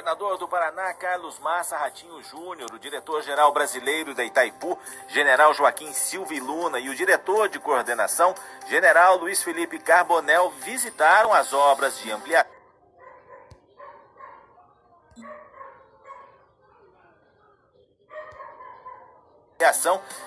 [0.00, 6.32] governador do Paraná, Carlos Massa Ratinho Júnior, o diretor-geral brasileiro da Itaipu, general Joaquim Silva
[6.32, 8.34] e Luna e o diretor de coordenação,
[8.66, 12.50] general Luiz Felipe Carbonel, visitaram as obras de ampliação.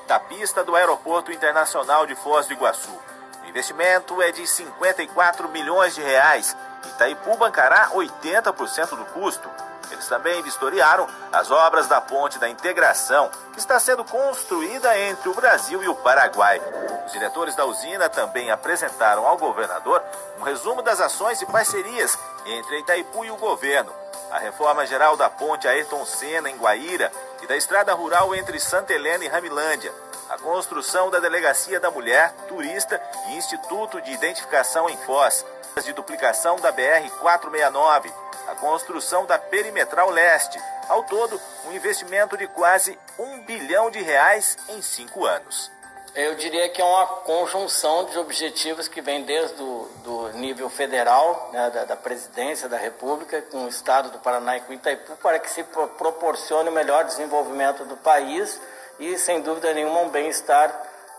[0.08, 2.96] da pista do Aeroporto Internacional de Foz do Iguaçu.
[3.44, 6.56] O investimento é de 54 milhões de reais.
[6.90, 9.50] Itaipu bancará 80% do custo.
[9.92, 15.34] Eles também vistoriaram as obras da Ponte da Integração, que está sendo construída entre o
[15.34, 16.62] Brasil e o Paraguai.
[17.06, 20.02] Os diretores da usina também apresentaram ao governador
[20.40, 23.92] um resumo das ações e parcerias entre Itaipu e o governo.
[24.32, 27.12] A reforma geral da ponte Ayrton Senna, em Guaíra,
[27.44, 29.94] e da estrada rural entre Santa Helena e Ramilândia,
[30.30, 35.46] a construção da Delegacia da Mulher, Turista e Instituto de Identificação em Foz,
[35.84, 38.12] de duplicação da BR-469,
[38.48, 40.60] a construção da Perimetral Leste.
[40.88, 45.72] Ao todo, um investimento de quase um bilhão de reais em cinco anos.
[46.16, 51.50] Eu diria que é uma conjunção de objetivos que vem desde o do nível federal,
[51.52, 55.40] né, da, da, presidência da República, com o Estado do Paraná e com Itaipu, para
[55.40, 58.62] que se pro, proporcione o melhor desenvolvimento do país
[59.00, 60.72] e, sem dúvida nenhuma, um bem-estar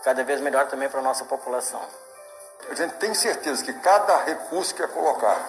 [0.03, 1.81] cada vez melhor também para a nossa população.
[2.69, 5.43] A gente tem certeza que cada recurso que é colocado,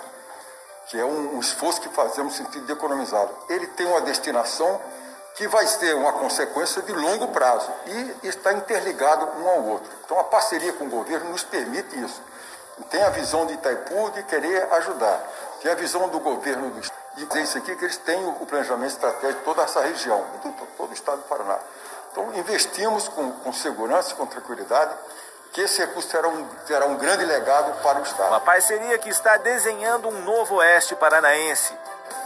[0.86, 4.80] que é um, esforço que fazemos no sentido de economizá-lo, ele tem uma destinação
[5.34, 9.91] que vai ter uma consequência de longo prazo e está interligado um ao outro.
[10.04, 12.22] Então a parceria com o governo nos permite isso.
[12.91, 15.20] Tem a visão de Itaipu de querer ajudar,
[15.62, 17.06] tem a visão do governo do Estado.
[17.16, 20.52] E dizer isso aqui que eles têm o planejamento estratégico de toda essa região, de
[20.77, 21.58] todo o estado do Paraná.
[22.17, 24.95] Então investimos com, com segurança e com tranquilidade
[25.53, 28.28] que esse recurso terá um, terá um grande legado para o Estado.
[28.28, 31.75] Uma parceria que está desenhando um novo oeste paranaense.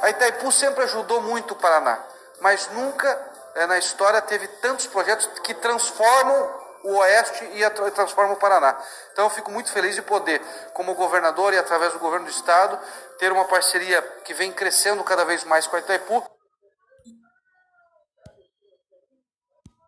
[0.02, 1.98] A Itaipu sempre ajudou muito o Paraná
[2.40, 3.20] mas nunca
[3.55, 8.74] é, na história teve tantos projetos que transformam o Oeste e transformam o Paraná.
[9.12, 10.40] Então eu fico muito feliz de poder,
[10.72, 12.78] como governador e através do governo do Estado,
[13.18, 16.24] ter uma parceria que vem crescendo cada vez mais com a Itaipu.